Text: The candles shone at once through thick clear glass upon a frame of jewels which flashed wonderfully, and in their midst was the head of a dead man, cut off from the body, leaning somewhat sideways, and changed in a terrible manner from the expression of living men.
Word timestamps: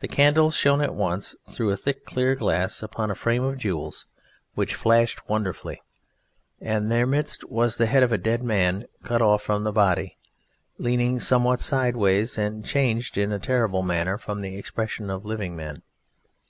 The 0.00 0.08
candles 0.08 0.56
shone 0.56 0.80
at 0.80 0.94
once 0.94 1.36
through 1.50 1.76
thick 1.76 2.06
clear 2.06 2.34
glass 2.34 2.82
upon 2.82 3.10
a 3.10 3.14
frame 3.14 3.42
of 3.42 3.58
jewels 3.58 4.06
which 4.54 4.74
flashed 4.74 5.28
wonderfully, 5.28 5.82
and 6.62 6.84
in 6.84 6.88
their 6.88 7.06
midst 7.06 7.44
was 7.44 7.76
the 7.76 7.84
head 7.84 8.02
of 8.02 8.10
a 8.10 8.16
dead 8.16 8.42
man, 8.42 8.86
cut 9.04 9.20
off 9.20 9.42
from 9.42 9.64
the 9.64 9.70
body, 9.72 10.16
leaning 10.78 11.20
somewhat 11.20 11.60
sideways, 11.60 12.38
and 12.38 12.64
changed 12.64 13.18
in 13.18 13.32
a 13.32 13.38
terrible 13.38 13.82
manner 13.82 14.16
from 14.16 14.40
the 14.40 14.56
expression 14.56 15.10
of 15.10 15.26
living 15.26 15.54
men. 15.54 15.82